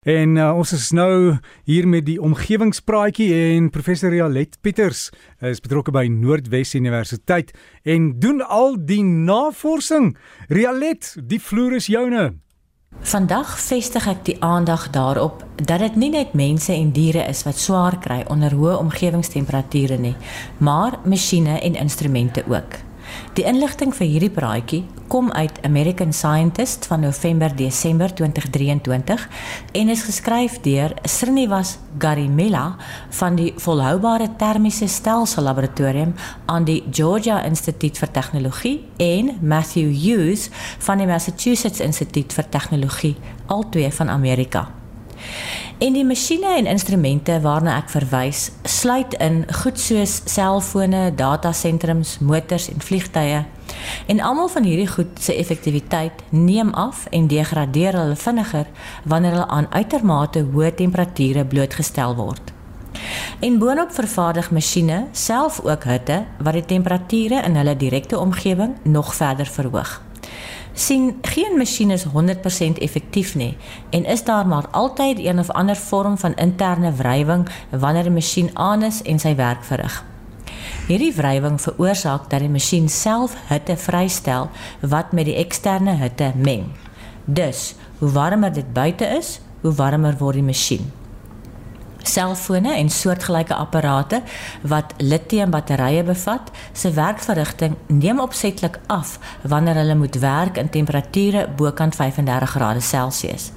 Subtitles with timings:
[0.00, 1.36] En uh, ons is nou
[1.68, 5.10] hier met die omgewingspraatjie en professor Rialet Pieters
[5.44, 7.52] is betrokke by Noordwes Universiteit
[7.84, 10.14] en doen al die navorsing.
[10.48, 12.30] Rialet, die vloer is joune.
[13.12, 17.60] Vandag vestig ek die aandag daarop dat dit nie net mense en diere is wat
[17.60, 20.16] swaar kry onder hoë omgewingstemperature nie,
[20.64, 22.80] maar masjiene en instrumente ook.
[23.34, 29.28] Die inligting vir hierdie praatjie kom uit American Scientist van November-Desember 2023
[29.72, 32.76] en is geskryf deur Srinivas Garimella
[33.20, 36.14] van die Volhoubare Termiese Stelsel Laboratorium
[36.46, 40.48] aan die Georgia Instituut vir Tegnologie en Matthew Hughes
[40.78, 44.68] van die Massachusetts Instituut vir Tegnologie, albei van Amerika.
[45.80, 52.66] En die masjiene en instrumente waarna ek verwys, sluit in goed soos selfone, datasentrums, motors
[52.68, 53.38] en vliegtye.
[54.12, 58.68] En almal van hierdie goed se effektiwiteit neem af en degradeer hulle vinniger
[59.08, 62.52] wanneer hulle aan uitermate hoë temperature blootgestel word.
[63.40, 69.14] En boonop vervaardig masjiene self ook hitte wat die temperature in hulle direkte omgewing nog
[69.16, 69.96] verder verhoog
[70.80, 73.56] sien geen masjien is 100% effektief nie
[73.90, 78.50] en is daar maar altyd een of ander vorm van interne wrywing wanneer 'n masjien
[78.54, 80.04] aan is en sy werk verrig.
[80.86, 84.48] Hierdie wrywing veroorsaak dat die masjien self hitte vrystel
[84.80, 86.64] wat met die eksterne hitte meng.
[87.24, 90.99] Dus, hoe warmer dit buite is, hoe warmer word die masjien
[92.02, 94.22] selfone en soortgelyke apparate
[94.62, 101.94] wat lithium-batterye bevat, se werkverrigting neem opsetlik af wanneer hulle moet werk in temperature bokant
[101.94, 103.50] 35 grade Celsius.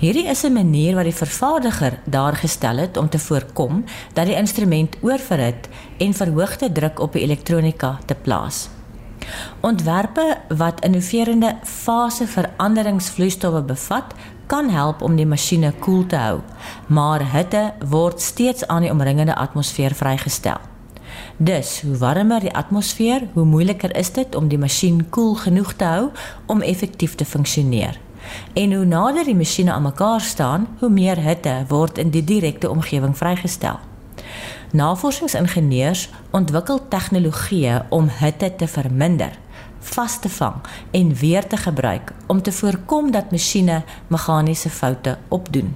[0.00, 4.36] Hierdie is 'n manier wat die vervaardiger daar gestel het om te voorkom dat die
[4.36, 5.68] instrument oorverhit
[5.98, 8.79] en verhoogde druk op die elektronika te plaas.
[9.60, 14.04] Ontwerpe wat innoverende faseveranderingsvloeistowwe bevat,
[14.46, 16.40] kan help om die masjiene koel te hou,
[16.86, 20.58] maar hitte word steeds aan die omringende atmosfeer vrygestel.
[21.36, 25.84] Dus, hoe warmer die atmosfeer, hoe moeiliker is dit om die masjien koel genoeg te
[25.84, 26.10] hou
[26.46, 28.00] om effektief te funksioneer.
[28.52, 32.70] En hoe nader die masjiene aan mekaar staan, hoe meer hitte word in die direkte
[32.70, 33.78] omgewing vrygestel.
[34.70, 39.38] Navorsingsingenieurs ontwikkel tegnologieë om hitte te verminder
[39.80, 40.54] vas te vang
[40.90, 45.74] en weer te gebruik om te voorkom dat masjiene meganiese foute opdoen.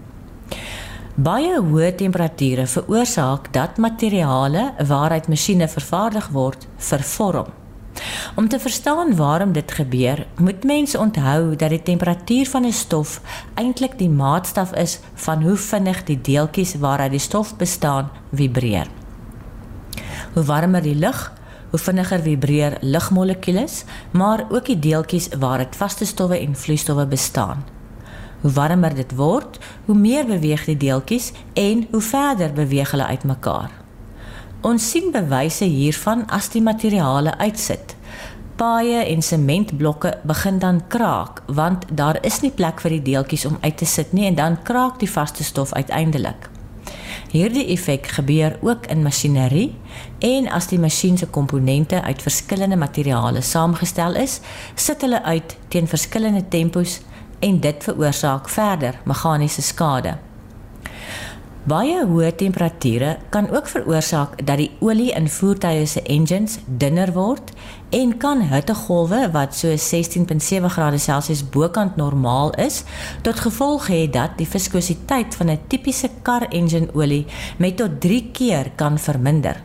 [1.15, 7.64] Baie hoë temperature veroorsaak dat materiale waaruit masjiene vervaardig word, vervorm.
[8.37, 13.21] Om te verstaan waarom dit gebeur, moet mense onthou dat die temperatuur van 'n stof
[13.55, 18.87] eintlik die maatstaf is van hoe vinnig die deeltjies waaruit die stof bestaan vibreer.
[20.33, 21.33] Hoe warmer die lug,
[21.71, 27.65] hoe vinniger vibreer lugmolekules, maar ook die deeltjies waar dit vaste stowwe en vloeistowwe bestaan.
[28.41, 33.84] Hoe warmer dit word, hoe meer beweeg die deeltjies en hoe verder beweeg hulle uitmekaar.
[34.65, 37.91] Ons sien bewyse hiervan as die materiale uitsit.
[38.57, 43.59] Paaie en sementblokke begin dan kraak want daar is nie plek vir die deeltjies om
[43.61, 46.49] uit te sit nie en dan kraak die vaste stof uiteindelik.
[47.35, 49.75] Hierdie effek gebeur ook in masjinerie
[50.25, 54.41] en as die masjien se komponente uit verskillende materiale saamgestel is,
[54.75, 57.03] sit hulle uit teen verskillende tempos
[57.45, 60.17] en dit veroorsaak verder meganiese skade.
[61.65, 67.55] Baie hoë temperature kan ook veroorsaak dat die olie in voertuie se engines dunner word
[67.97, 72.83] en kan hittegolwe wat so 16.7 grade Celsius bokant normaal is,
[73.25, 77.25] tot gevolg hê dat die viskositeit van 'n tipiese kar engine olie
[77.57, 79.57] met tot 3 keer kan verminder.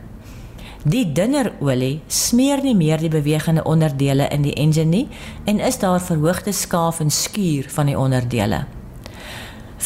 [0.84, 5.08] Die dunner olie smeer nie meer die bewegende onderdele in die engine nie
[5.44, 8.79] en is daar verhoogde skaaf en skuur van die onderdele.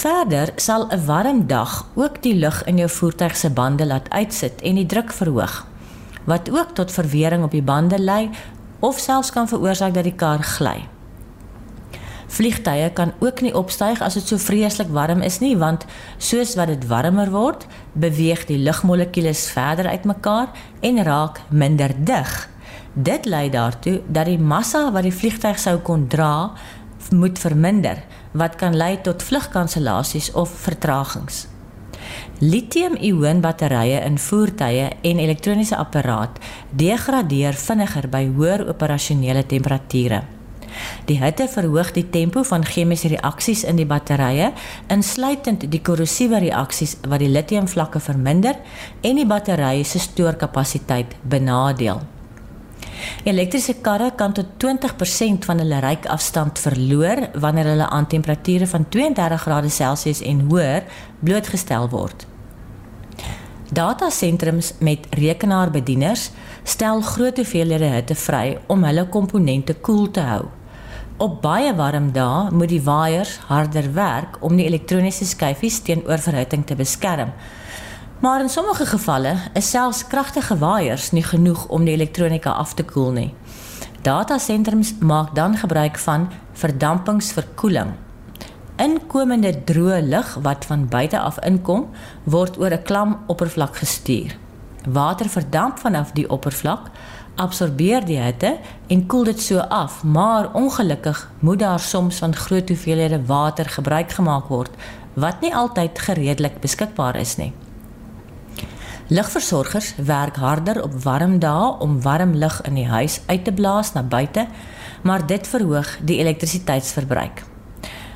[0.04, 4.60] Verder sal 'n warm dag ook die lug in jou voertuig se bande laat uitsit
[4.60, 5.66] en die druk verhoog
[6.24, 8.30] wat ook tot verwering op die bande lei
[8.80, 10.88] of selfs kan veroorsaak dat die kar gly.
[12.26, 15.86] Vliegtye kan ook nie opstyg as dit so vreeslik warm is nie want
[16.18, 20.48] soos wat dit warmer word, beweeg die lugmolekules verder uitmekaar
[20.80, 22.48] en raak minder dig.
[22.94, 26.52] Dit lei daartoe dat die massa wat die vliegtyg sou kon dra,
[27.10, 31.46] moet verminder wat kan lei tot vlugkansellasies of vertragings.
[32.38, 36.38] Lithium-ioon batterye in voertuie en elektroniese apparaat
[36.70, 40.22] degradeer vinniger by hoër operasionele temperature.
[41.06, 44.50] Die hitte verhoog die tempo van chemiese reaksies in die batterye,
[44.90, 48.58] insluitend die korrosiewe reaksies wat die lithiumvlakke verminder
[49.02, 52.02] en die batterye se stoorkapasiteit benadeel.
[53.24, 60.22] Elektriese karre kan tot 20% van hulle ryk-afstand verloor wanneer hulle aan temperature van 32°C
[60.28, 60.82] en hoër
[61.20, 62.26] blootgestel word.
[63.74, 66.30] Datasentrums met rekenaarbedieners
[66.62, 70.44] stel groot hoeveelhede hitte vry om hulle komponente koel te hou.
[71.16, 76.66] Op baie warm dae moet die waaiers harder werk om die elektroniese skyfies teen oorverhitting
[76.66, 77.30] te beskerm.
[78.24, 82.84] Maar in sommige gevalle is selfs kragtige waaiers nie genoeg om die elektronika af te
[82.84, 83.34] koel nie.
[84.02, 87.90] Datasentrums maak dan gebruik van verdampingsverkoeling.
[88.80, 91.84] Inkomende droë lug wat van buite af inkom,
[92.24, 94.36] word oor 'n klam oppervlak gestuur.
[94.88, 96.90] Water verdamp vanaf die oppervlak
[97.34, 98.56] absorbeer die hitte
[98.86, 104.10] en koel dit so af, maar ongelukkig moet daar soms van groot hoeveelhede water gebruik
[104.10, 104.70] gemaak word
[105.14, 107.52] wat nie altyd gereedelik beskikbaar is nie.
[109.08, 113.92] Lugversorgers werk harder op warm dae om warm lug in die huis uit te blaas
[113.92, 114.46] na buite,
[115.02, 117.42] maar dit verhoog die elektrisiteitsverbruik.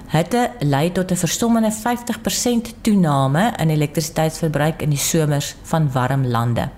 [0.08, 6.68] Hitte lei tot 'n verstommende 50% toename in elektrisiteitsverbruik in die somers van warm lande.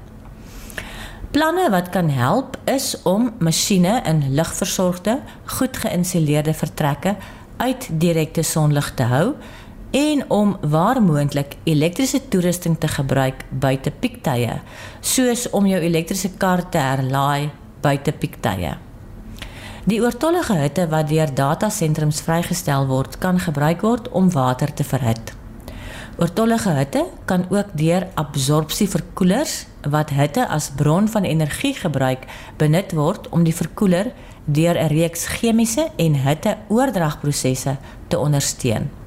[1.30, 7.16] Planne wat kan help is om masjiene in ligversorgde, goed geïnsuleerde vertrekke
[7.56, 9.34] uit direkte sonlig te hou
[9.90, 14.60] en om waar moontlik elektriese toerusting te gebruik buite piektye,
[15.00, 17.50] soos om jou elektriese kar te herlaai
[17.82, 18.76] buite piektye.
[19.90, 25.32] Die oortollige hitte wat deur datasentrums vrygestel word, kan gebruik word om water te verhit.
[26.20, 32.28] Oortollige hitte kan ook deur absorpsieverkoelers wat hitte as bron van energie gebruik
[32.60, 34.12] benut word om die verkoeler
[34.44, 37.76] deur 'n reeks chemiese en hitteoordragprosesse
[38.08, 38.99] te ondersteun.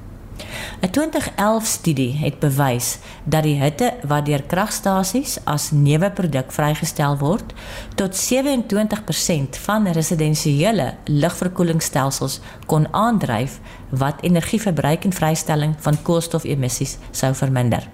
[0.80, 7.16] 'n 2011 studie het bewys dat die hitte wat deur kragstasies as neuwe produk vrygestel
[7.18, 7.52] word,
[7.94, 17.88] tot 27% van residensiële lugverkoelingsstelsels kon aandryf wat energieverbruik en vrystelling van koolstofemissies sou verminder.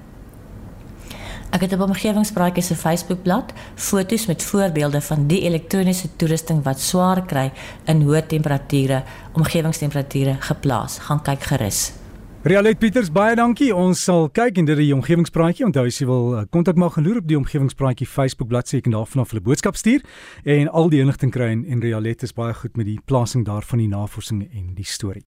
[1.50, 7.24] Ek het op omgewingspraatjies se Facebookblad foto's met voorbeelde van die elektroniese toerusting wat swaar
[7.26, 7.50] kry
[7.84, 9.02] in hoë temperature,
[9.32, 10.98] omgewingstemperature geplaas.
[10.98, 11.99] Gaan kyk gerus.
[12.40, 13.66] Rialet Pieters, baie dankie.
[13.76, 15.66] Ons sal kyk in die omgewingspraatjie.
[15.66, 19.20] Onthou as jy wil eh, kontak maak geloer op die omgewingspraatjie Facebook bladsy en daarvan
[19.20, 20.00] af 'n boodskap stuur
[20.44, 23.78] en al die inligting kry en, en Rialet is baie goed met die plasing daarvan
[23.78, 25.18] die navorsing en die storie.